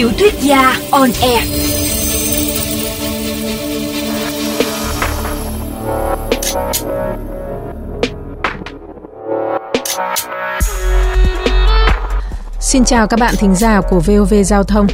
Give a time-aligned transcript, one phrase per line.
[0.00, 1.44] Tiểu thuyết gia on air.
[12.60, 14.86] Xin chào các bạn thính giả của VOV Giao thông.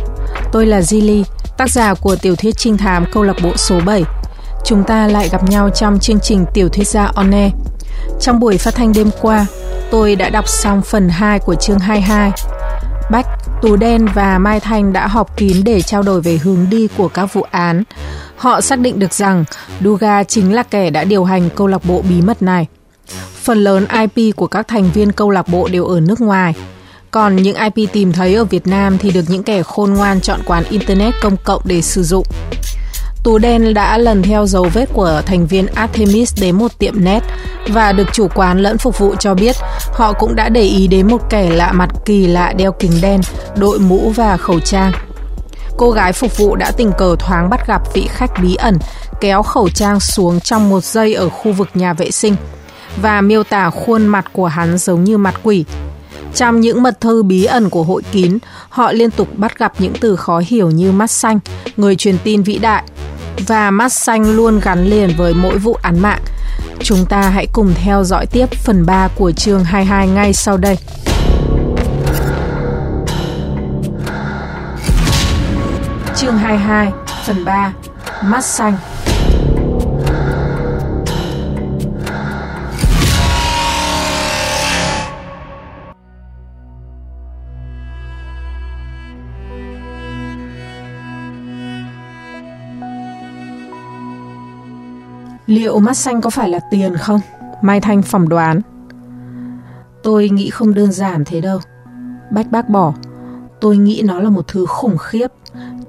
[0.52, 1.22] Tôi là Zili,
[1.56, 4.04] tác giả của tiểu thuyết trinh thám câu lạc bộ số 7.
[4.64, 7.52] Chúng ta lại gặp nhau trong chương trình tiểu thuyết gia on air.
[8.20, 9.46] Trong buổi phát thanh đêm qua,
[9.90, 12.32] tôi đã đọc xong phần 2 của chương 22.
[13.10, 13.26] Bách,
[13.66, 17.08] Tú Đen và Mai Thanh đã họp kín để trao đổi về hướng đi của
[17.08, 17.82] các vụ án.
[18.36, 19.44] Họ xác định được rằng
[19.84, 22.66] Duga chính là kẻ đã điều hành câu lạc bộ bí mật này.
[23.42, 26.54] Phần lớn IP của các thành viên câu lạc bộ đều ở nước ngoài.
[27.10, 30.40] Còn những IP tìm thấy ở Việt Nam thì được những kẻ khôn ngoan chọn
[30.46, 32.26] quán Internet công cộng để sử dụng.
[33.26, 37.22] Tú đen đã lần theo dấu vết của thành viên Artemis đến một tiệm net
[37.68, 39.56] và được chủ quán lẫn phục vụ cho biết
[39.92, 43.20] họ cũng đã để ý đến một kẻ lạ mặt kỳ lạ đeo kính đen,
[43.56, 44.92] đội mũ và khẩu trang.
[45.76, 48.78] Cô gái phục vụ đã tình cờ thoáng bắt gặp vị khách bí ẩn
[49.20, 52.36] kéo khẩu trang xuống trong một giây ở khu vực nhà vệ sinh
[53.02, 55.64] và miêu tả khuôn mặt của hắn giống như mặt quỷ.
[56.34, 59.92] Trong những mật thư bí ẩn của hội kín, họ liên tục bắt gặp những
[60.00, 61.38] từ khó hiểu như mắt xanh,
[61.76, 62.82] người truyền tin vĩ đại,
[63.46, 66.20] và mắt xanh luôn gắn liền với mỗi vụ án mạng.
[66.80, 70.78] Chúng ta hãy cùng theo dõi tiếp phần 3 của chương 22 ngay sau đây.
[76.16, 76.92] Chương 22,
[77.26, 77.72] phần 3,
[78.24, 78.76] mắt xanh.
[95.46, 97.20] Liệu mắt xanh có phải là tiền không?
[97.62, 98.60] Mai Thanh phỏng đoán.
[100.02, 101.58] Tôi nghĩ không đơn giản thế đâu.
[102.30, 102.94] Bách bác bỏ.
[103.60, 105.26] Tôi nghĩ nó là một thứ khủng khiếp,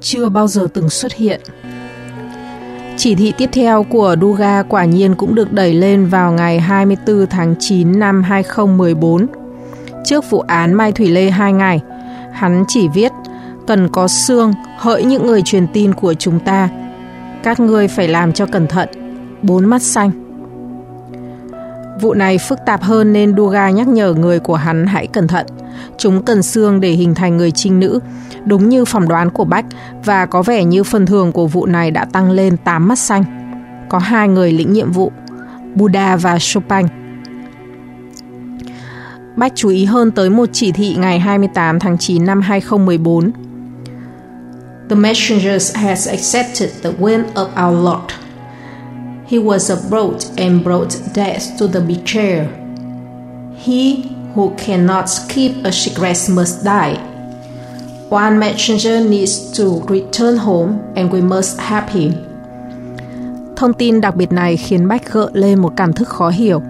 [0.01, 1.41] chưa bao giờ từng xuất hiện.
[2.97, 7.27] Chỉ thị tiếp theo của Duga quả nhiên cũng được đẩy lên vào ngày 24
[7.27, 9.27] tháng 9 năm 2014.
[10.05, 11.81] Trước vụ án Mai Thủy Lê 2 ngày,
[12.33, 13.11] hắn chỉ viết
[13.67, 16.69] cần có xương hỡi những người truyền tin của chúng ta.
[17.43, 19.06] Các ngươi phải làm cho cẩn thận
[19.41, 20.11] bốn mắt xanh.
[22.01, 25.45] Vụ này phức tạp hơn nên Duga nhắc nhở người của hắn hãy cẩn thận.
[25.97, 27.99] Chúng cần xương để hình thành người trinh nữ,
[28.45, 29.65] đúng như phỏng đoán của Bách
[30.05, 33.23] và có vẻ như phần thưởng của vụ này đã tăng lên 8 mắt xanh.
[33.89, 35.11] Có hai người lĩnh nhiệm vụ,
[35.75, 36.85] Buddha và Chopin.
[39.35, 43.31] Bách chú ý hơn tới một chỉ thị ngày 28 tháng 9 năm 2014.
[44.89, 48.26] The messengers has accepted the will of our Lord.
[49.27, 52.47] He was abroad and brought death to the betrayer.
[53.57, 54.03] He
[54.35, 56.95] who cannot keep a secret must die.
[58.09, 62.11] One messenger needs to return home and we must have him.
[63.55, 66.61] Thông tin đặc biệt này khiến Bách gợi lên một cảm thức khó hiểu.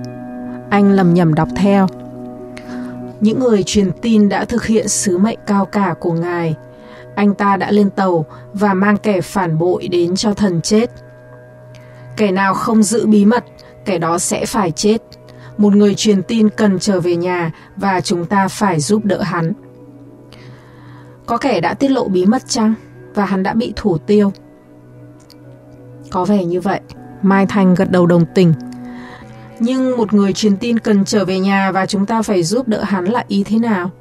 [0.70, 1.88] Anh lầm nhầm đọc theo.
[3.20, 6.56] Những người truyền tin đã thực hiện sứ mệnh cao cả của ngài.
[7.16, 10.92] Anh ta đã lên tàu và mang kẻ phản bội đến cho thần chết
[12.18, 13.46] Kẻ nào không giữ bí mật,
[13.86, 14.98] kẻ đó sẽ phải chết.
[15.58, 19.54] Một người truyền tin cần trở về nhà và chúng ta phải giúp đỡ hắn.
[21.26, 22.74] Có kẻ đã tiết lộ bí mật chăng?
[23.16, 24.32] Và hắn đã bị thủ tiêu.
[26.12, 26.80] Có vẻ như vậy.
[27.22, 28.54] Mai Thành gật đầu đồng tình.
[29.60, 32.84] Nhưng một người truyền tin cần trở về nhà và chúng ta phải giúp đỡ
[32.84, 33.92] hắn là ý thế nào?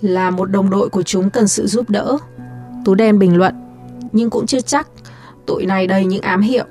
[0.00, 2.16] Là một đồng đội của chúng cần sự giúp đỡ.
[2.84, 3.54] Tú đen bình luận.
[4.12, 4.88] Nhưng cũng chưa chắc
[5.46, 6.64] Tụi này đầy những ám hiệu.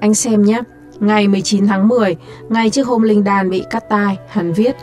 [0.00, 0.60] Anh xem nhé.
[1.00, 2.16] Ngày 19 tháng 10,
[2.48, 4.76] ngay trước hôm Linh Đàn bị cắt tai, hắn viết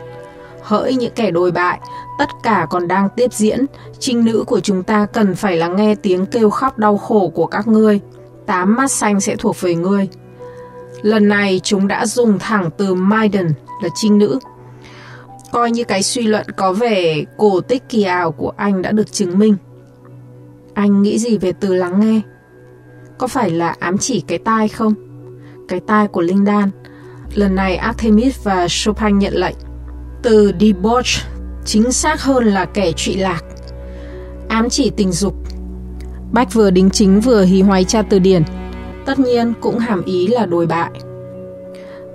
[0.70, 1.80] Hỡi những kẻ đồi bại,
[2.18, 3.66] tất cả còn đang tiếp diễn,
[4.00, 7.46] trinh nữ của chúng ta cần phải lắng nghe tiếng kêu khóc đau khổ của
[7.46, 8.00] các ngươi.
[8.46, 10.08] Tám mắt xanh sẽ thuộc về ngươi.
[11.02, 13.48] Lần này chúng đã dùng thẳng từ Maiden
[13.84, 14.40] là trinh nữ.
[15.52, 19.12] Coi như cái suy luận có vẻ cổ tích kỳ ảo của anh đã được
[19.12, 19.56] chứng minh.
[20.74, 22.22] Anh nghĩ gì về từ lắng nghe?
[23.20, 24.94] Có phải là ám chỉ cái tai không?
[25.68, 26.70] Cái tai của Linh Đan.
[27.36, 29.56] Lần này Artemis và Chopin nhận lệnh.
[30.24, 31.06] Từ debauch
[31.66, 33.42] chính xác hơn là kẻ trụy lạc.
[34.48, 35.36] Ám chỉ tình dục.
[36.32, 38.44] Bách vừa đính chính vừa hí hoáy tra từ điển.
[39.06, 40.92] Tất nhiên cũng hàm ý là đồi bại.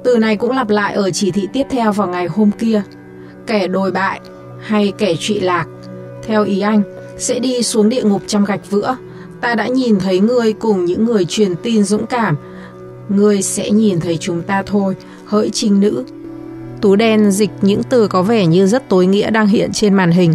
[0.04, 2.82] Từ này cũng lặp lại ở chỉ thị tiếp theo vào ngày hôm kia.
[3.46, 4.20] Kẻ đồi bại
[4.60, 5.66] hay kẻ trụy lạc,
[6.22, 6.82] theo ý anh,
[7.18, 8.96] sẽ đi xuống địa ngục trong gạch vữa
[9.44, 12.36] ta đã nhìn thấy ngươi cùng những người truyền tin dũng cảm.
[13.08, 16.04] Ngươi sẽ nhìn thấy chúng ta thôi, hỡi trinh nữ.
[16.80, 20.10] Tú đen dịch những từ có vẻ như rất tối nghĩa đang hiện trên màn
[20.10, 20.34] hình.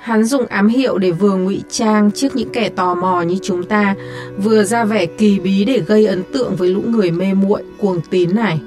[0.00, 3.64] Hắn dùng ám hiệu để vừa ngụy trang trước những kẻ tò mò như chúng
[3.64, 3.94] ta,
[4.38, 8.00] vừa ra vẻ kỳ bí để gây ấn tượng với lũ người mê muội cuồng
[8.10, 8.60] tín này.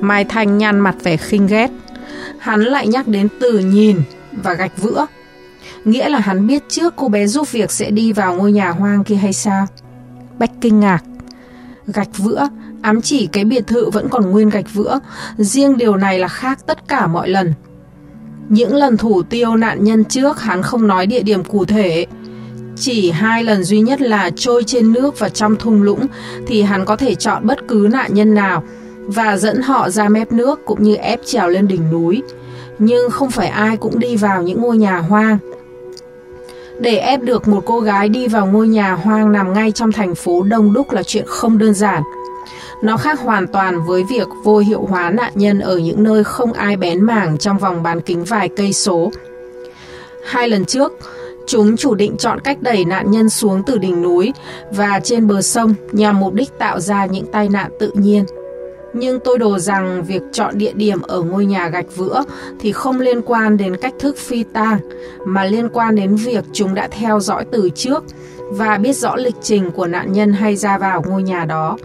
[0.00, 1.70] Mai Thanh nhăn mặt vẻ khinh ghét.
[2.38, 3.96] Hắn lại nhắc đến từ nhìn
[4.32, 5.06] và gạch vữa.
[5.86, 9.04] Nghĩa là hắn biết trước cô bé giúp việc sẽ đi vào ngôi nhà hoang
[9.04, 9.66] kia hay sao?
[10.38, 11.02] Bách kinh ngạc.
[11.86, 12.48] Gạch vữa,
[12.82, 15.00] ám chỉ cái biệt thự vẫn còn nguyên gạch vữa.
[15.38, 17.52] Riêng điều này là khác tất cả mọi lần.
[18.48, 22.06] Những lần thủ tiêu nạn nhân trước hắn không nói địa điểm cụ thể.
[22.76, 26.06] Chỉ hai lần duy nhất là trôi trên nước và trong thung lũng
[26.46, 28.62] thì hắn có thể chọn bất cứ nạn nhân nào
[29.06, 32.22] và dẫn họ ra mép nước cũng như ép trèo lên đỉnh núi.
[32.78, 35.38] Nhưng không phải ai cũng đi vào những ngôi nhà hoang.
[36.80, 40.14] Để ép được một cô gái đi vào ngôi nhà hoang nằm ngay trong thành
[40.14, 42.02] phố đông đúc là chuyện không đơn giản.
[42.82, 46.52] Nó khác hoàn toàn với việc vô hiệu hóa nạn nhân ở những nơi không
[46.52, 49.10] ai bén mảng trong vòng bán kính vài cây số.
[50.26, 50.92] Hai lần trước,
[51.46, 54.32] chúng chủ định chọn cách đẩy nạn nhân xuống từ đỉnh núi
[54.70, 58.24] và trên bờ sông nhằm mục đích tạo ra những tai nạn tự nhiên.
[58.96, 62.24] Nhưng tôi đồ rằng việc chọn địa điểm ở ngôi nhà gạch vữa
[62.60, 64.78] thì không liên quan đến cách thức phi tang,
[65.26, 68.04] mà liên quan đến việc chúng đã theo dõi từ trước
[68.50, 71.76] và biết rõ lịch trình của nạn nhân hay ra vào ngôi nhà đó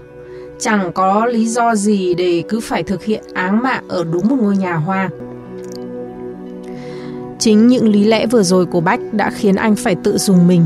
[0.62, 4.36] chẳng có lý do gì để cứ phải thực hiện áng mạng ở đúng một
[4.42, 5.10] ngôi nhà hoang.
[7.40, 10.66] Chính những lý lẽ vừa rồi của Bách đã khiến anh phải tự dùng mình.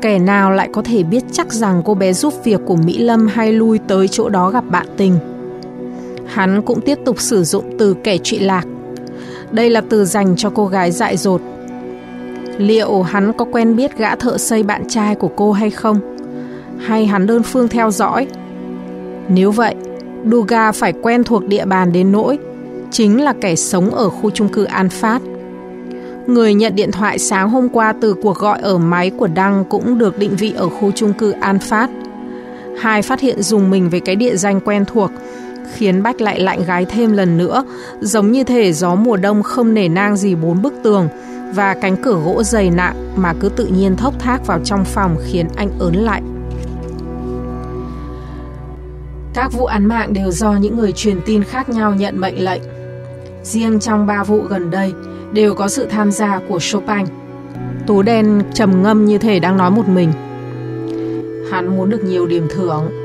[0.00, 3.26] Kẻ nào lại có thể biết chắc rằng cô bé giúp việc của Mỹ Lâm
[3.26, 5.18] hay lui tới chỗ đó gặp bạn tình.
[6.34, 8.64] Hắn cũng tiếp tục sử dụng từ kẻ trụy lạc.
[9.50, 11.40] Đây là từ dành cho cô gái dại dột.
[12.58, 16.00] Liệu hắn có quen biết gã thợ xây bạn trai của cô hay không?
[16.78, 18.26] Hay hắn đơn phương theo dõi
[19.28, 19.74] nếu vậy,
[20.30, 22.38] Duga phải quen thuộc địa bàn đến nỗi
[22.90, 25.22] chính là kẻ sống ở khu chung cư An Phát.
[26.26, 29.98] Người nhận điện thoại sáng hôm qua từ cuộc gọi ở máy của Đăng cũng
[29.98, 31.90] được định vị ở khu chung cư An Phát.
[32.80, 35.10] Hai phát hiện dùng mình với cái địa danh quen thuộc,
[35.74, 37.64] khiến Bách lại lạnh gái thêm lần nữa,
[38.00, 41.08] giống như thể gió mùa đông không nể nang gì bốn bức tường
[41.54, 45.16] và cánh cửa gỗ dày nặng mà cứ tự nhiên thốc thác vào trong phòng
[45.24, 46.24] khiến anh ớn lạnh.
[49.34, 52.62] Các vụ án mạng đều do những người truyền tin khác nhau nhận mệnh lệnh.
[53.42, 54.92] Riêng trong ba vụ gần đây
[55.32, 57.04] đều có sự tham gia của Chopin.
[57.86, 60.12] Tú đen trầm ngâm như thể đang nói một mình.
[61.50, 63.01] Hắn muốn được nhiều điểm thưởng.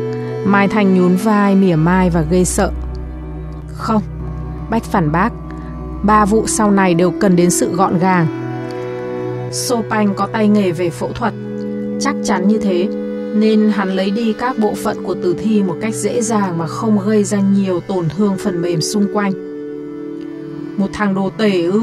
[0.48, 2.72] Mai Thành nhún vai mỉa mai và gây sợ.
[3.74, 4.02] Không,
[4.70, 5.30] Bách phản bác.
[6.04, 8.28] Ba vụ sau này đều cần đến sự gọn gàng.
[9.70, 11.34] Chopin có tay nghề về phẫu thuật.
[12.00, 12.88] Chắc chắn như thế
[13.36, 16.68] nên hắn lấy đi các bộ phận của tử thi một cách dễ dàng mà
[16.68, 19.34] không gây ra nhiều tổn thương phần mềm xung quanh.
[20.78, 21.82] Một thằng đồ tể ư?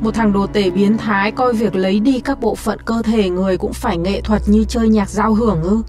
[0.00, 3.30] Một thằng đồ tể biến thái coi việc lấy đi các bộ phận cơ thể
[3.30, 5.82] người cũng phải nghệ thuật như chơi nhạc giao hưởng ư?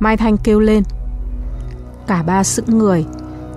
[0.00, 0.82] Mai Thanh kêu lên.
[2.06, 3.04] Cả ba sững người,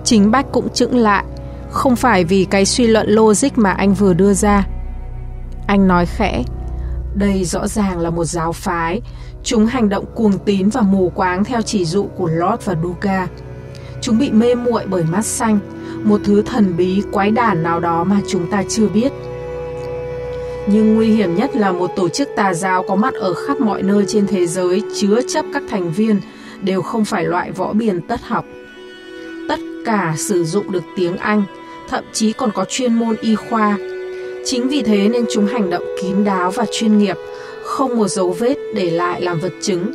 [0.04, 1.24] chính Bách cũng chững lại,
[1.70, 4.66] không phải vì cái suy luận logic mà anh vừa đưa ra.
[5.66, 6.42] Anh nói khẽ,
[7.14, 9.00] đây rõ ràng là một giáo phái.
[9.42, 13.28] Chúng hành động cuồng tín và mù quáng theo chỉ dụ của Lord và Duca.
[14.00, 15.58] Chúng bị mê muội bởi mắt xanh,
[16.04, 19.12] một thứ thần bí quái đản nào đó mà chúng ta chưa biết.
[20.66, 23.82] Nhưng nguy hiểm nhất là một tổ chức tà giáo có mặt ở khắp mọi
[23.82, 26.20] nơi trên thế giới chứa chấp các thành viên
[26.62, 28.44] đều không phải loại võ biền tất học.
[29.48, 31.42] Tất cả sử dụng được tiếng Anh,
[31.88, 33.76] thậm chí còn có chuyên môn y khoa
[34.44, 37.16] Chính vì thế nên chúng hành động kín đáo và chuyên nghiệp,
[37.64, 39.92] không một dấu vết để lại làm vật chứng.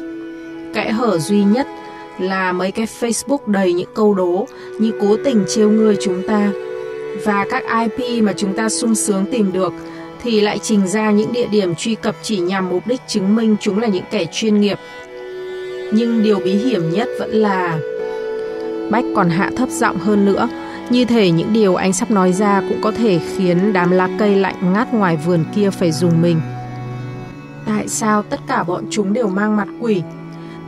[0.74, 1.68] Kẽ hở duy nhất
[2.20, 4.48] là mấy cái Facebook đầy những câu đố
[4.80, 6.52] như cố tình trêu người chúng ta.
[7.26, 9.74] Và các IP mà chúng ta sung sướng tìm được
[10.24, 13.56] thì lại trình ra những địa điểm truy cập chỉ nhằm mục đích chứng minh
[13.60, 14.80] chúng là những kẻ chuyên nghiệp.
[15.92, 17.80] Nhưng điều bí hiểm nhất vẫn là
[18.92, 20.50] Bách còn hạ thấp giọng hơn nữa
[20.89, 24.36] như thể những điều anh sắp nói ra cũng có thể khiến đám lá cây
[24.36, 26.42] lạnh ngắt ngoài vườn kia phải dùng mình.
[27.65, 30.01] Tại sao tất cả bọn chúng đều mang mặt quỷ?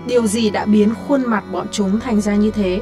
[0.07, 2.81] Điều gì đã biến khuôn mặt bọn chúng thành ra như thế?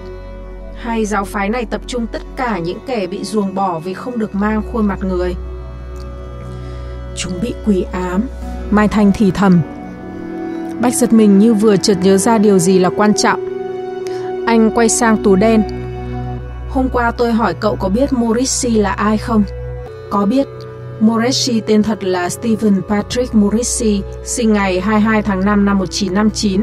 [0.82, 4.20] Hay giáo phái này tập trung tất cả những kẻ bị ruồng bỏ vì không
[4.20, 5.36] được mang khuôn mặt người?
[7.18, 8.22] Chúng bị quỷ ám.
[8.72, 9.62] Mai Thanh thì thầm.
[10.82, 13.40] Bách giật mình như vừa chợt nhớ ra điều gì là quan trọng.
[14.46, 15.64] Anh quay sang tù đen,
[16.76, 19.44] Hôm qua tôi hỏi cậu có biết Morrissey là ai không?
[20.10, 20.48] Có biết.
[21.00, 26.62] Morrissey tên thật là Stephen Patrick Morrissey, sinh ngày 22 tháng 5 năm 1959,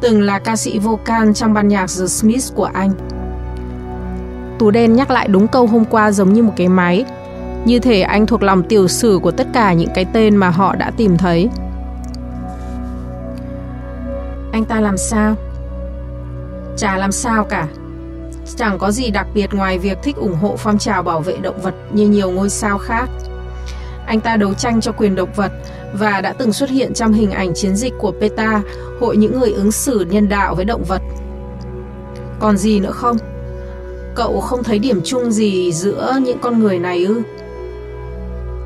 [0.00, 2.90] từng là ca sĩ vô can trong ban nhạc The Smiths của Anh.
[4.58, 7.04] Tù đen nhắc lại đúng câu hôm qua giống như một cái máy.
[7.64, 10.74] Như thể anh thuộc lòng tiểu sử của tất cả những cái tên mà họ
[10.74, 11.48] đã tìm thấy.
[14.56, 15.36] Anh ta làm sao?
[16.76, 17.68] Chả làm sao cả.
[18.56, 21.60] Chẳng có gì đặc biệt ngoài việc thích ủng hộ phong trào bảo vệ động
[21.62, 23.10] vật như nhiều ngôi sao khác.
[24.06, 25.52] Anh ta đấu tranh cho quyền động vật
[25.92, 28.62] và đã từng xuất hiện trong hình ảnh chiến dịch của PETA,
[29.00, 31.02] hội những người ứng xử nhân đạo với động vật.
[32.40, 33.16] Còn gì nữa không?
[34.14, 37.22] Cậu không thấy điểm chung gì giữa những con người này ư?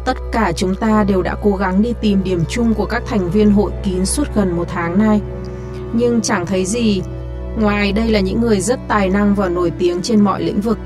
[0.04, 3.30] Tất cả chúng ta đều đã cố gắng đi tìm điểm chung của các thành
[3.30, 5.20] viên hội kín suốt gần một tháng nay.
[5.92, 7.02] Nhưng chẳng thấy gì,
[7.58, 10.78] ngoài đây là những người rất tài năng và nổi tiếng trên mọi lĩnh vực.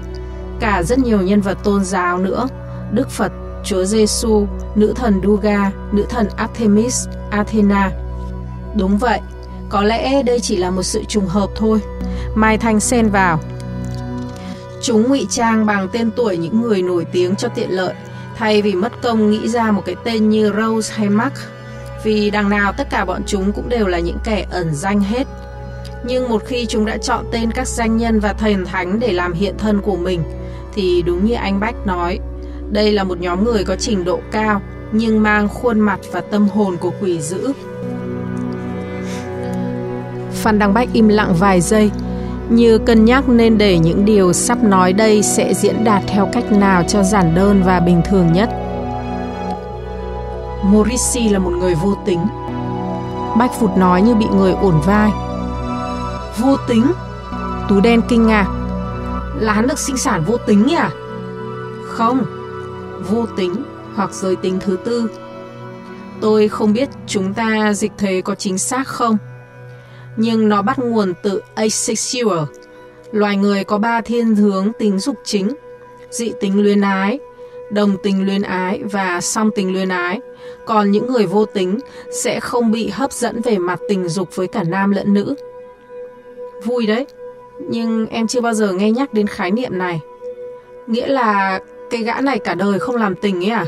[0.60, 2.48] Cả rất nhiều nhân vật tôn giáo nữa,
[2.92, 3.32] Đức Phật,
[3.64, 7.90] Chúa Giêsu, nữ thần Duga, nữ thần Artemis, Athena.
[8.78, 9.20] Đúng vậy,
[9.68, 11.80] có lẽ đây chỉ là một sự trùng hợp thôi.
[12.34, 13.40] Mai Thanh xen vào.
[14.82, 17.94] Chúng ngụy trang bằng tên tuổi những người nổi tiếng cho tiện lợi,
[18.36, 21.34] thay vì mất công nghĩ ra một cái tên như Rose hay Mark.
[22.04, 25.26] Vì đằng nào tất cả bọn chúng cũng đều là những kẻ ẩn danh hết.
[26.06, 29.32] Nhưng một khi chúng đã chọn tên các danh nhân và thần thánh để làm
[29.32, 30.22] hiện thân của mình,
[30.74, 32.18] thì đúng như anh Bách nói,
[32.70, 34.60] đây là một nhóm người có trình độ cao,
[34.92, 37.52] nhưng mang khuôn mặt và tâm hồn của quỷ dữ.
[40.32, 41.90] Phan Đăng Bách im lặng vài giây,
[42.48, 46.52] như cân nhắc nên để những điều sắp nói đây sẽ diễn đạt theo cách
[46.52, 48.48] nào cho giản đơn và bình thường nhất.
[50.64, 52.26] Morrissey là một người vô tính.
[53.38, 55.10] Bách Phụt nói như bị người ổn vai.
[56.38, 56.86] Vô tính?
[57.68, 58.46] Tú đen kinh ngạc.
[59.36, 60.90] Là hắn được sinh sản vô tính à?
[61.86, 62.24] Không,
[63.10, 63.54] vô tính
[63.94, 65.10] hoặc giới tính thứ tư.
[66.20, 69.18] Tôi không biết chúng ta dịch thế có chính xác không,
[70.16, 72.38] nhưng nó bắt nguồn từ asexual.
[73.12, 75.54] Loài người có ba thiên hướng tính dục chính,
[76.10, 77.18] dị tính luyến ái,
[77.70, 80.20] đồng tình luyến ái và song tình luyến ái.
[80.66, 81.78] Còn những người vô tính
[82.10, 85.34] sẽ không bị hấp dẫn về mặt tình dục với cả nam lẫn nữ.
[86.64, 87.06] Vui đấy,
[87.58, 90.00] nhưng em chưa bao giờ nghe nhắc đến khái niệm này.
[90.86, 91.60] Nghĩa là
[91.90, 93.66] cái gã này cả đời không làm tình ấy à?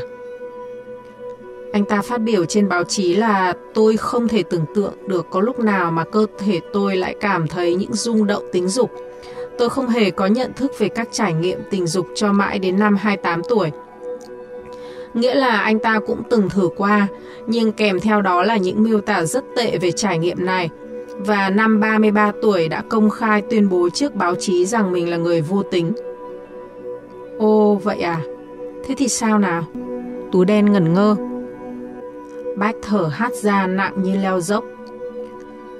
[1.73, 5.41] Anh ta phát biểu trên báo chí là tôi không thể tưởng tượng được có
[5.41, 8.91] lúc nào mà cơ thể tôi lại cảm thấy những rung động tính dục.
[9.57, 12.79] Tôi không hề có nhận thức về các trải nghiệm tình dục cho mãi đến
[12.79, 13.71] năm 28 tuổi.
[15.17, 17.07] Nghĩa là anh ta cũng từng thử qua,
[17.47, 20.69] nhưng kèm theo đó là những miêu tả rất tệ về trải nghiệm này.
[21.17, 25.17] Và năm 33 tuổi đã công khai tuyên bố trước báo chí rằng mình là
[25.17, 25.93] người vô tính.
[27.37, 28.21] ô vậy à?
[28.85, 29.63] Thế thì sao nào?
[30.31, 31.15] Tú đen ngẩn ngơ.
[32.55, 34.63] Bách thở hát ra nặng như leo dốc.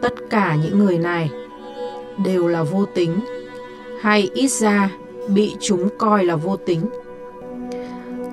[0.01, 1.29] Tất cả những người này
[2.25, 3.20] đều là vô tính,
[4.01, 4.89] hay ít ra
[5.27, 6.82] bị chúng coi là vô tính.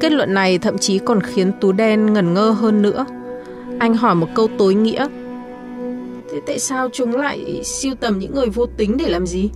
[0.04, 3.06] Kết luận này thậm chí còn khiến Tú đen ngẩn ngơ hơn nữa.
[3.78, 5.06] Anh hỏi một câu tối nghĩa.
[6.32, 9.50] Thế tại sao chúng lại siêu tầm những người vô tính để làm gì?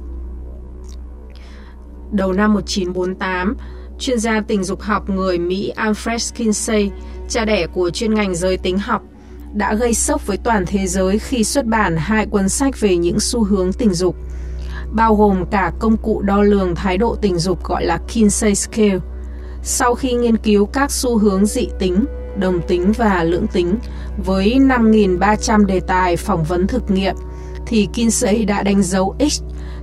[2.13, 3.57] Đầu năm 1948,
[3.99, 6.91] chuyên gia tình dục học người Mỹ Alfred Kinsey,
[7.29, 9.03] cha đẻ của chuyên ngành giới tính học,
[9.55, 13.21] đã gây sốc với toàn thế giới khi xuất bản hai cuốn sách về những
[13.21, 14.17] xu hướng tình dục,
[14.93, 18.99] bao gồm cả công cụ đo lường thái độ tình dục gọi là Kinsey Scale.
[19.63, 22.05] Sau khi nghiên cứu các xu hướng dị tính,
[22.39, 23.79] đồng tính và lưỡng tính
[24.25, 27.15] với 5.300 đề tài phỏng vấn thực nghiệm,
[27.67, 29.43] thì Kinsey đã đánh dấu X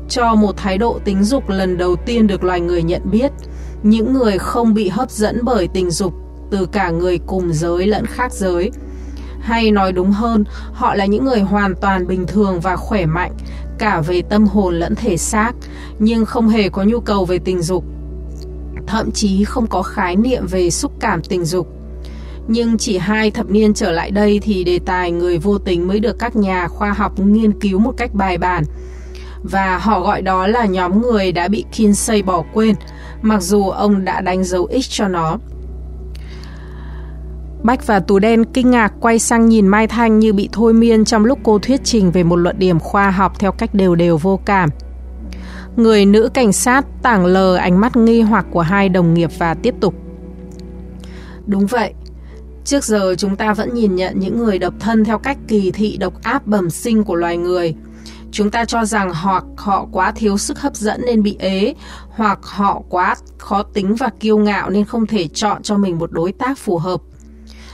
[0.09, 3.31] cho một thái độ tính dục lần đầu tiên được loài người nhận biết.
[3.83, 6.13] Những người không bị hấp dẫn bởi tình dục
[6.51, 8.71] từ cả người cùng giới lẫn khác giới.
[9.39, 13.31] Hay nói đúng hơn, họ là những người hoàn toàn bình thường và khỏe mạnh,
[13.77, 15.51] cả về tâm hồn lẫn thể xác,
[15.99, 17.85] nhưng không hề có nhu cầu về tình dục.
[18.87, 21.67] Thậm chí không có khái niệm về xúc cảm tình dục.
[22.47, 25.99] Nhưng chỉ hai thập niên trở lại đây thì đề tài người vô tính mới
[25.99, 28.63] được các nhà khoa học nghiên cứu một cách bài bản
[29.51, 32.75] và họ gọi đó là nhóm người đã bị Kinsey bỏ quên,
[33.21, 35.37] mặc dù ông đã đánh dấu X cho nó.
[37.63, 41.05] Bách và Tú Đen kinh ngạc quay sang nhìn Mai Thanh như bị thôi miên
[41.05, 44.17] trong lúc cô thuyết trình về một luận điểm khoa học theo cách đều đều
[44.17, 44.69] vô cảm.
[45.75, 49.53] Người nữ cảnh sát tảng lờ ánh mắt nghi hoặc của hai đồng nghiệp và
[49.53, 49.95] tiếp tục.
[51.45, 51.93] Đúng vậy,
[52.65, 55.97] trước giờ chúng ta vẫn nhìn nhận những người độc thân theo cách kỳ thị
[55.97, 57.75] độc áp bẩm sinh của loài người–
[58.35, 61.75] Chúng ta cho rằng hoặc họ quá thiếu sức hấp dẫn nên bị ế,
[62.09, 66.11] hoặc họ quá khó tính và kiêu ngạo nên không thể chọn cho mình một
[66.11, 67.01] đối tác phù hợp.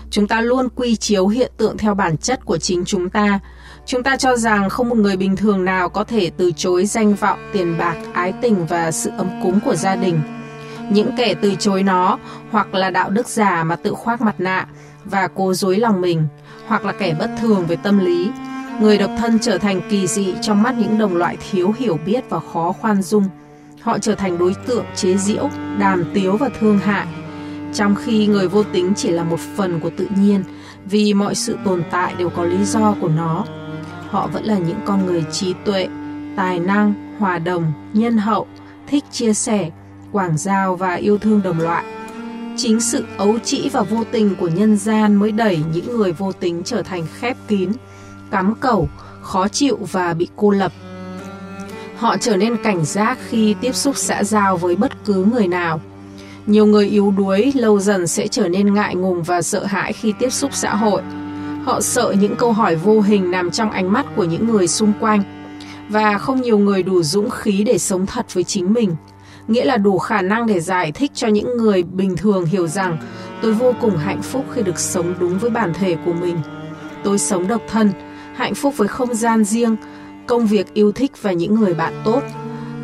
[0.10, 3.40] Chúng ta luôn quy chiếu hiện tượng theo bản chất của chính chúng ta.
[3.86, 7.16] Chúng ta cho rằng không một người bình thường nào có thể từ chối danh
[7.16, 10.22] vọng, tiền bạc, ái tình và sự ấm cúng của gia đình.
[10.92, 12.18] những kẻ từ chối nó
[12.52, 14.68] hoặc là đạo đức giả mà tự khoác mặt nạ
[15.06, 16.24] và cố dối lòng mình
[16.68, 18.32] hoặc là kẻ bất thường về tâm lý.
[18.80, 22.30] Người độc thân trở thành kỳ dị trong mắt những đồng loại thiếu hiểu biết
[22.30, 23.24] và khó khoan dung.
[23.82, 27.08] Họ trở thành đối tượng chế giễu đàm tiếu và thương hại.
[27.74, 30.44] Trong khi người vô tính chỉ là một phần của tự nhiên
[30.86, 33.46] vì mọi sự tồn tại đều có lý do của nó
[34.12, 35.88] họ vẫn là những con người trí tuệ,
[36.36, 38.48] tài năng, hòa đồng, nhân hậu,
[38.88, 39.70] thích chia sẻ,
[40.12, 41.84] quảng giao và yêu thương đồng loại.
[42.58, 46.32] Chính sự ấu trĩ và vô tình của nhân gian mới đẩy những người vô
[46.32, 47.72] tính trở thành khép kín,
[48.32, 48.90] cắm cẩu,
[49.22, 50.72] khó chịu và bị cô lập.
[51.98, 55.82] Họ trở nên cảnh giác khi tiếp xúc xã giao với bất cứ người nào.
[56.46, 60.14] Nhiều người yếu đuối, lâu dần sẽ trở nên ngại ngùng và sợ hãi khi
[60.20, 61.02] tiếp xúc xã hội
[61.66, 64.94] họ sợ những câu hỏi vô hình nằm trong ánh mắt của những người xung
[65.00, 65.24] quanh.
[65.90, 68.96] Và không nhiều người đủ dũng khí để sống thật với chính mình.
[69.48, 72.98] Nghĩa là đủ khả năng để giải thích cho những người bình thường hiểu rằng,
[73.42, 76.38] tôi vô cùng hạnh phúc khi được sống đúng với bản thể của mình.
[77.04, 77.92] Tôi sống độc thân,
[78.36, 79.76] hạnh phúc với không gian riêng,
[80.28, 82.22] công việc yêu thích và những người bạn tốt.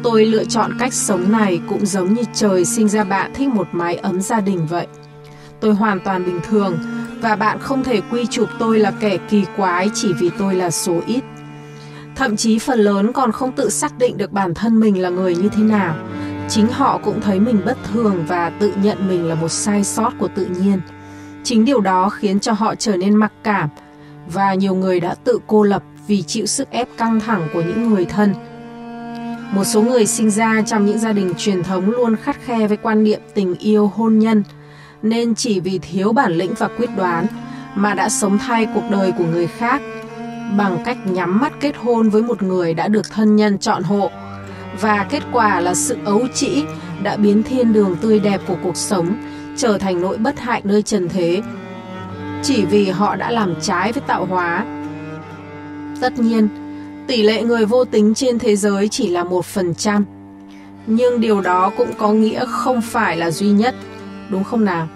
[0.04, 3.68] Tôi lựa chọn cách sống này cũng giống như trời sinh ra bạn thích một
[3.72, 4.88] mái ấm gia đình vậy.
[5.60, 6.78] Tôi hoàn toàn bình thường
[7.22, 10.72] và bạn không thể quy chụp tôi là kẻ kỳ quái chỉ vì tôi là
[10.72, 11.24] số ít.
[12.16, 15.36] Thậm chí phần lớn còn không tự xác định được bản thân mình là người
[15.36, 15.96] như thế nào.
[16.50, 20.14] Chính họ cũng thấy mình bất thường và tự nhận mình là một sai sót
[20.20, 20.82] của tự nhiên.
[21.44, 23.70] Chính điều đó khiến cho họ trở nên mặc cảm
[24.28, 27.90] và nhiều người đã tự cô lập vì chịu sức ép căng thẳng của những
[27.94, 28.34] người thân.
[29.52, 32.78] Một số người sinh ra trong những gia đình truyền thống luôn khắt khe với
[32.78, 34.44] quan niệm tình yêu hôn nhân
[35.02, 37.28] nên chỉ vì thiếu bản lĩnh và quyết đoán
[37.76, 39.82] mà đã sống thay cuộc đời của người khác.
[40.58, 44.12] Bằng cách nhắm mắt kết hôn với một người đã được thân nhân chọn hộ.
[44.82, 46.64] Và kết quả là sự ấu trĩ
[47.04, 49.16] đã biến thiên đường tươi đẹp của cuộc sống
[49.58, 51.42] trở thành nỗi bất hạnh nơi trần thế.
[52.44, 54.66] Chỉ vì họ đã làm trái với tạo hóa.
[56.02, 56.48] Tất nhiên,
[57.08, 60.06] tỷ lệ người vô tính trên thế giới chỉ là một phần trăm.
[60.88, 63.76] Nhưng điều đó cũng có nghĩa không phải là duy nhất
[64.30, 64.88] đúng không nào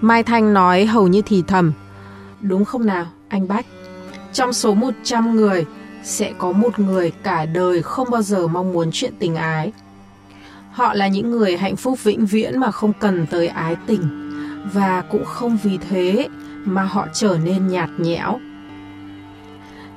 [0.00, 1.72] Mai Thanh nói hầu như thì thầm
[2.42, 3.66] Đúng không nào, anh Bách?
[4.32, 5.66] Trong số 100 người,
[6.02, 9.72] sẽ có một người cả đời không bao giờ mong muốn chuyện tình ái.
[10.72, 14.30] Họ là những người hạnh phúc vĩnh viễn mà không cần tới ái tình
[14.72, 16.28] và cũng không vì thế
[16.64, 18.38] mà họ trở nên nhạt nhẽo.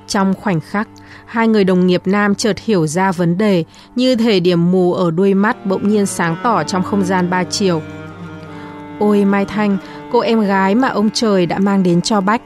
[0.08, 0.88] Trong khoảnh khắc,
[1.26, 3.64] hai người đồng nghiệp nam chợt hiểu ra vấn đề
[3.96, 7.44] như thể điểm mù ở đuôi mắt bỗng nhiên sáng tỏ trong không gian ba
[7.44, 7.82] chiều.
[9.00, 9.78] Ôi Mai Thanh,
[10.12, 12.42] cô em gái mà ông trời đã mang đến cho Bách,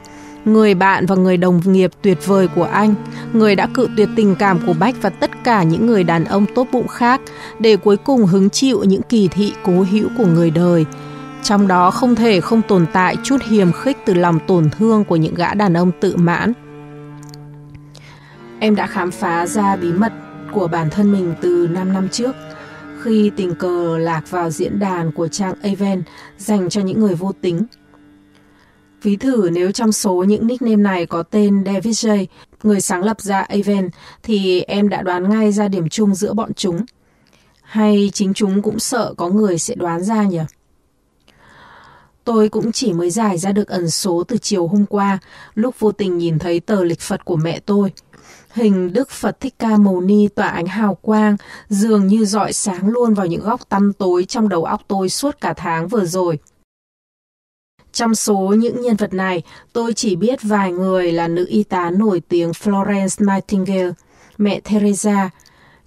[0.46, 2.94] người bạn và người đồng nghiệp tuyệt vời của anh,
[3.34, 6.46] người đã cự tuyệt tình cảm của Bách và tất cả những người đàn ông
[6.56, 7.22] tốt bụng khác
[7.60, 10.86] để cuối cùng hứng chịu những kỳ thị cố hữu của người đời.
[11.44, 15.16] Trong đó không thể không tồn tại chút hiềm khích từ lòng tổn thương của
[15.16, 16.54] những gã đàn ông tự mãn.
[18.62, 20.14] Em đã khám phá ra bí mật
[20.52, 22.36] của bản thân mình từ 5 năm trước
[23.02, 26.04] khi tình cờ lạc vào diễn đàn của trang Aven
[26.38, 27.66] dành cho những người vô tính.
[29.02, 32.26] Ví thử nếu trong số những nickname này có tên David J,
[32.64, 33.90] người sáng lập ra Aven,
[34.24, 36.86] thì em đã đoán ngay ra điểm chung giữa bọn chúng.
[37.62, 40.40] Hay chính chúng cũng sợ có người sẽ đoán ra nhỉ?
[42.24, 45.20] Tôi cũng chỉ mới giải ra được ẩn số từ chiều hôm qua,
[45.56, 47.92] lúc vô tình nhìn thấy tờ lịch Phật của mẹ tôi.
[48.60, 51.38] Hình Đức Phật Thích Ca Mâu Ni tỏa ánh hào quang,
[51.70, 55.42] dường như dọi sáng luôn vào những góc tăm tối trong đầu óc tôi suốt
[55.42, 56.40] cả tháng vừa rồi.
[57.92, 59.42] Trong số những nhân vật này,
[59.74, 63.92] tôi chỉ biết vài người là nữ y tá nổi tiếng Florence Nightingale,
[64.38, 65.30] mẹ Teresa,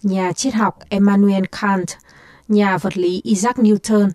[0.03, 1.89] nhà triết học Emmanuel Kant,
[2.49, 4.11] nhà vật lý Isaac Newton,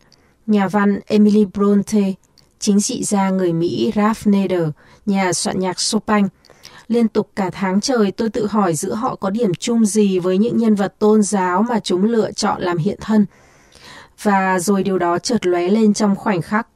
[0.47, 2.13] nhà văn Emily Bronte,
[2.59, 4.69] chính trị gia người Mỹ Ralph Nader,
[5.05, 6.27] nhà soạn nhạc Chopin.
[6.87, 10.37] Liên tục cả tháng trời tôi tự hỏi giữa họ có điểm chung gì với
[10.37, 13.25] những nhân vật tôn giáo mà chúng lựa chọn làm hiện thân.
[14.21, 16.67] Và rồi điều đó chợt lóe lên trong khoảnh khắc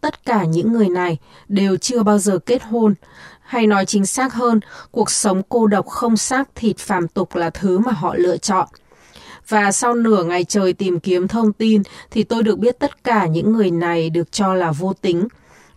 [0.00, 2.94] tất cả những người này đều chưa bao giờ kết hôn,
[3.40, 4.60] hay nói chính xác hơn,
[4.90, 8.68] cuộc sống cô độc không xác thịt phàm tục là thứ mà họ lựa chọn.
[9.48, 13.26] Và sau nửa ngày trời tìm kiếm thông tin thì tôi được biết tất cả
[13.26, 15.28] những người này được cho là vô tính.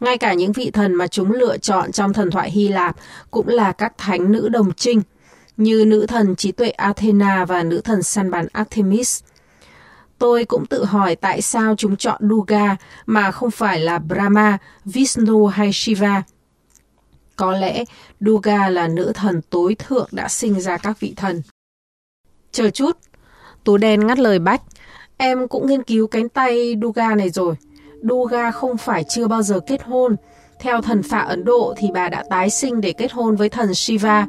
[0.02, 2.96] Ngay cả những vị thần mà chúng lựa chọn trong thần thoại Hy Lạp
[3.32, 5.02] cũng là các thánh nữ đồng trinh,
[5.58, 9.24] như nữ thần trí tuệ Athena và nữ thần săn bắn Artemis.
[10.18, 15.48] Tôi cũng tự hỏi tại sao chúng chọn Durga mà không phải là Brahma, Vishnu
[15.48, 16.24] hay Shiva.
[17.36, 17.84] Có lẽ
[18.20, 21.42] Durga là nữ thần tối thượng đã sinh ra các vị thần.
[22.52, 22.98] Chờ chút,
[23.64, 24.62] Tú đen ngắt lời Bách.
[25.18, 27.56] Em cũng nghiên cứu cánh tay Duga này rồi.
[28.02, 30.16] Duga không phải chưa bao giờ kết hôn.
[30.60, 33.74] Theo thần phạ Ấn Độ thì bà đã tái sinh để kết hôn với thần
[33.74, 34.28] Shiva.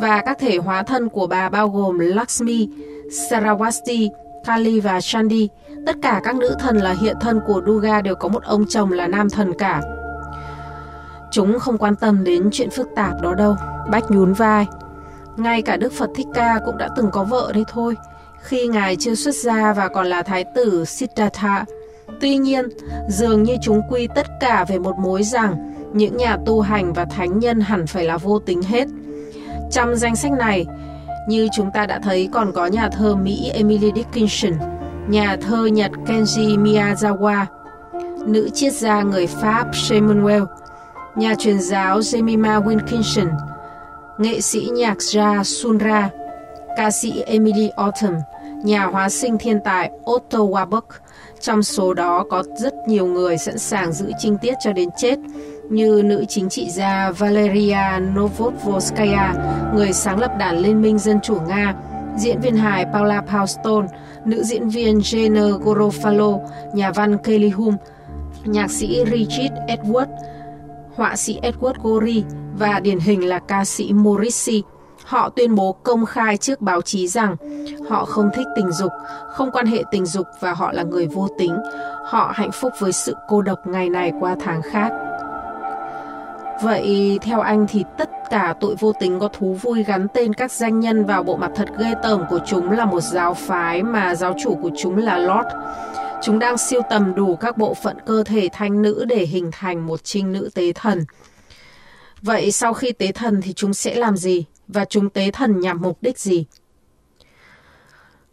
[0.00, 2.68] Và các thể hóa thân của bà bao gồm Lakshmi,
[3.10, 4.08] Saraswati,
[4.44, 5.48] Kali và Chandi.
[5.86, 8.92] Tất cả các nữ thần là hiện thân của Duga đều có một ông chồng
[8.92, 9.82] là nam thần cả.
[11.30, 13.56] Chúng không quan tâm đến chuyện phức tạp đó đâu.
[13.90, 14.66] Bách nhún vai.
[15.36, 17.96] Ngay cả Đức Phật Thích Ca cũng đã từng có vợ đấy thôi,
[18.42, 21.64] khi Ngài chưa xuất gia và còn là Thái tử Siddhartha.
[22.20, 22.68] Tuy nhiên,
[23.08, 27.04] dường như chúng quy tất cả về một mối rằng những nhà tu hành và
[27.04, 28.88] thánh nhân hẳn phải là vô tính hết.
[29.70, 30.66] Trong danh sách này,
[31.28, 34.52] như chúng ta đã thấy còn có nhà thơ Mỹ Emily Dickinson,
[35.08, 37.44] nhà thơ Nhật Kenji Miyazawa,
[38.26, 40.42] nữ triết gia người Pháp Samuel,
[41.16, 43.28] nhà truyền giáo Jemima Wilkinson,
[44.18, 46.10] nghệ sĩ nhạc gia Sunra,
[46.76, 48.14] ca sĩ Emily Autumn,
[48.64, 50.80] nhà hóa sinh thiên tài Otto Warburg.
[51.40, 55.18] Trong số đó có rất nhiều người sẵn sàng giữ trinh tiết cho đến chết,
[55.70, 59.34] như nữ chính trị gia Valeria Novodvorskaya,
[59.74, 61.74] người sáng lập đảng Liên minh Dân chủ Nga,
[62.18, 63.86] diễn viên hài Paula Poundstone,
[64.24, 66.38] nữ diễn viên Jane Gorofalo,
[66.74, 67.76] nhà văn Kelly Hume,
[68.44, 70.06] nhạc sĩ Richard Edward,
[70.94, 72.24] họa sĩ Edward Gorey
[72.58, 74.62] và điển hình là ca sĩ Morrissey.
[75.08, 77.36] Họ tuyên bố công khai trước báo chí rằng
[77.88, 78.92] họ không thích tình dục,
[79.32, 81.56] không quan hệ tình dục và họ là người vô tính.
[82.04, 84.92] Họ hạnh phúc với sự cô độc ngày này qua tháng khác.
[86.62, 90.52] Vậy theo anh thì tất cả tội vô tính có thú vui gắn tên các
[90.52, 94.14] danh nhân vào bộ mặt thật ghê tởm của chúng là một giáo phái mà
[94.14, 95.48] giáo chủ của chúng là Lord.
[96.22, 99.86] Chúng đang siêu tầm đủ các bộ phận cơ thể thanh nữ để hình thành
[99.86, 101.04] một trinh nữ tế thần.
[102.22, 104.44] Vậy sau khi tế thần thì chúng sẽ làm gì?
[104.68, 106.44] Và chúng tế thần nhằm mục đích gì?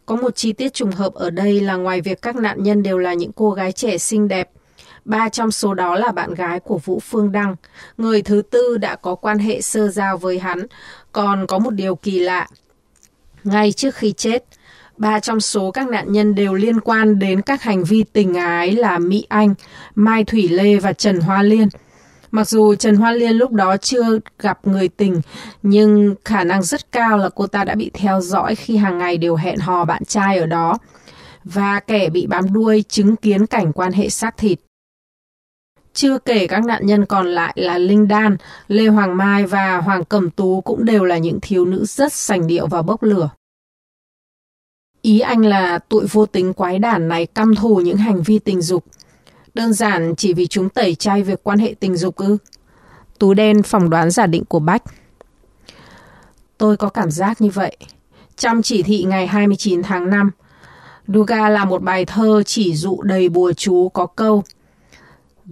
[0.06, 2.98] Có một chi tiết trùng hợp ở đây là ngoài việc các nạn nhân đều
[2.98, 4.50] là những cô gái trẻ xinh đẹp,
[5.04, 7.56] ba trong số đó là bạn gái của Vũ Phương Đăng.
[7.96, 10.66] Người thứ tư đã có quan hệ sơ giao với hắn.
[11.12, 12.48] Còn có một điều kỳ lạ.
[13.44, 14.44] Ngay trước khi chết,
[14.96, 18.72] ba trong số các nạn nhân đều liên quan đến các hành vi tình ái
[18.72, 19.54] là Mỹ Anh,
[19.94, 21.68] Mai Thủy Lê và Trần Hoa Liên–
[22.36, 25.20] Mặc dù Trần Hoa Liên lúc đó chưa gặp người tình,
[25.62, 29.18] nhưng khả năng rất cao là cô ta đã bị theo dõi khi hàng ngày
[29.18, 30.78] đều hẹn hò bạn trai ở đó.
[31.44, 34.60] Và kẻ bị bám đuôi chứng kiến cảnh quan hệ xác thịt.
[35.92, 38.36] Chưa kể các nạn nhân còn lại là Linh Đan,
[38.68, 42.46] Lê Hoàng Mai và Hoàng Cẩm Tú cũng đều là những thiếu nữ rất sành
[42.46, 43.30] điệu và bốc lửa.
[45.02, 48.60] Ý anh là tụi vô tính quái đản này căm thù những hành vi tình
[48.62, 48.84] dục,
[49.56, 52.36] Đơn giản chỉ vì chúng tẩy chay việc quan hệ tình dục ư?
[53.18, 54.82] Tú đen phỏng đoán giả định của Bách.
[56.58, 57.76] Tôi có cảm giác như vậy.
[58.36, 60.30] Trong chỉ thị ngày 29 tháng 5,
[61.08, 64.44] Duga là một bài thơ chỉ dụ đầy bùa chú có câu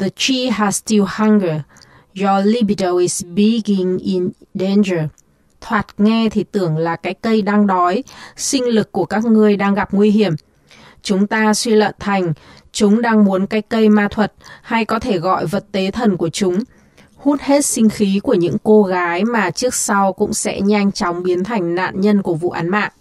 [0.00, 1.60] The tree has still hunger.
[2.20, 5.00] Your libido is being in danger.
[5.60, 8.04] Thoạt nghe thì tưởng là cái cây đang đói,
[8.36, 10.32] sinh lực của các ngươi đang gặp nguy hiểm.
[11.02, 12.32] Chúng ta suy luận thành
[12.74, 14.32] Chúng đang muốn cái cây ma thuật
[14.62, 16.58] hay có thể gọi vật tế thần của chúng
[17.16, 21.22] hút hết sinh khí của những cô gái mà trước sau cũng sẽ nhanh chóng
[21.22, 22.92] biến thành nạn nhân của vụ án mạng.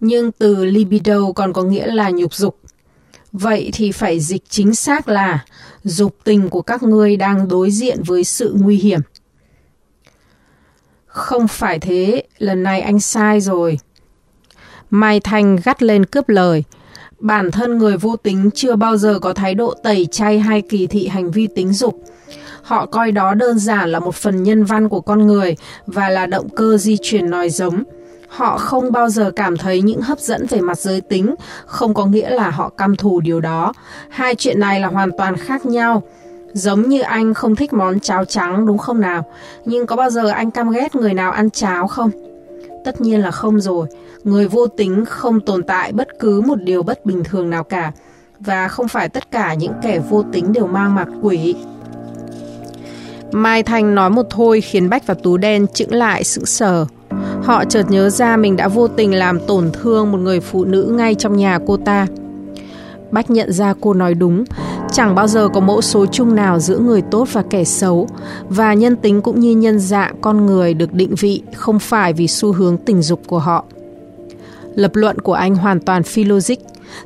[0.00, 2.58] Nhưng từ libido còn có nghĩa là nhục dục.
[3.32, 5.44] Vậy thì phải dịch chính xác là
[5.84, 9.00] dục tình của các ngươi đang đối diện với sự nguy hiểm.
[11.06, 13.78] Không phải thế, lần này anh sai rồi.
[14.90, 16.64] Mai Thanh gắt lên cướp lời–
[17.18, 20.86] Bản thân người vô tính chưa bao giờ có thái độ tẩy chay hay kỳ
[20.86, 22.02] thị hành vi tính dục.
[22.62, 26.26] Họ coi đó đơn giản là một phần nhân văn của con người và là
[26.26, 27.82] động cơ di chuyển nòi giống.
[28.28, 31.34] Họ không bao giờ cảm thấy những hấp dẫn về mặt giới tính,
[31.66, 33.72] không có nghĩa là họ căm thù điều đó.
[34.08, 36.02] Hai chuyện này là hoàn toàn khác nhau.
[36.52, 39.24] Giống như anh không thích món cháo trắng đúng không nào?
[39.64, 42.10] Nhưng có bao giờ anh căm ghét người nào ăn cháo không?
[42.84, 43.86] Tất nhiên là không rồi.
[44.24, 47.92] Người vô tính không tồn tại bất cứ một điều bất bình thường nào cả.
[48.40, 51.54] Và không phải tất cả những kẻ vô tính đều mang mặt quỷ.
[53.32, 56.86] Mai Thanh nói một thôi khiến Bách và Tú Đen chững lại sững sờ.
[57.42, 60.94] Họ chợt nhớ ra mình đã vô tình làm tổn thương một người phụ nữ
[60.96, 62.06] ngay trong nhà cô ta.
[63.10, 64.44] Bách nhận ra cô nói đúng,
[64.92, 68.08] chẳng bao giờ có mẫu số chung nào giữa người tốt và kẻ xấu,
[68.48, 72.28] và nhân tính cũng như nhân dạng con người được định vị không phải vì
[72.28, 73.64] xu hướng tình dục của họ.
[74.78, 76.56] Lập luận của anh hoàn toàn phi logic,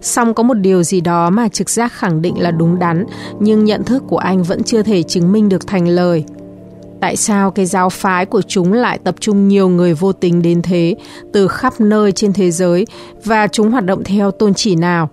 [0.01, 3.05] song có một điều gì đó mà trực giác khẳng định là đúng đắn,
[3.41, 6.25] nhưng nhận thức của anh vẫn chưa thể chứng minh được thành lời.
[7.03, 10.63] tại sao cái giáo phái của chúng lại tập trung nhiều người vô tình đến
[10.63, 10.95] thế
[11.33, 12.87] từ khắp nơi trên thế giới
[13.25, 15.09] và chúng hoạt động theo tôn chỉ nào.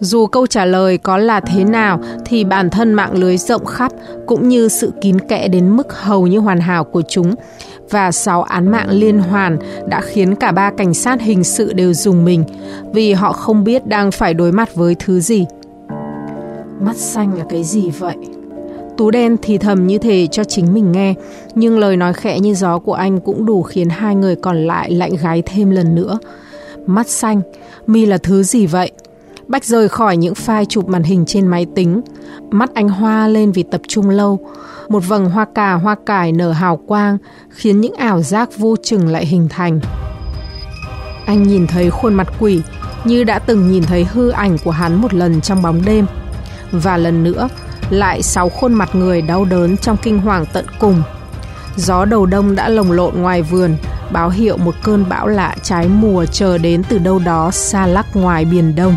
[0.00, 3.92] Dù câu trả lời có là thế nào thì bản thân mạng lưới rộng khắp
[4.26, 7.34] cũng như sự kín kẽ đến mức hầu như hoàn hảo của chúng
[7.90, 11.94] và sáu án mạng liên hoàn đã khiến cả ba cảnh sát hình sự đều
[11.94, 12.44] dùng mình
[12.92, 15.46] vì họ không biết đang phải đối mặt với thứ gì.
[16.80, 18.16] Mắt xanh là cái gì vậy?
[18.96, 21.14] Tú đen thì thầm như thế cho chính mình nghe,
[21.54, 24.90] nhưng lời nói khẽ như gió của anh cũng đủ khiến hai người còn lại
[24.90, 26.18] lạnh gái thêm lần nữa.
[26.86, 27.40] Mắt xanh,
[27.86, 28.90] mi là thứ gì vậy?
[29.48, 32.00] Bách rời khỏi những file chụp màn hình trên máy tính.
[32.50, 34.38] Mắt anh hoa lên vì tập trung lâu.
[34.88, 37.18] Một vầng hoa cà hoa cải nở hào quang,
[37.50, 39.80] khiến những ảo giác vô chừng lại hình thành.
[41.26, 42.62] Anh nhìn thấy khuôn mặt quỷ,
[43.04, 46.06] như đã từng nhìn thấy hư ảnh của hắn một lần trong bóng đêm.
[46.72, 47.48] Và lần nữa,
[47.90, 51.02] lại sáu khuôn mặt người đau đớn trong kinh hoàng tận cùng.
[51.76, 53.76] Gió đầu đông đã lồng lộn ngoài vườn,
[54.12, 58.16] báo hiệu một cơn bão lạ trái mùa chờ đến từ đâu đó xa lắc
[58.16, 58.96] ngoài biển đông.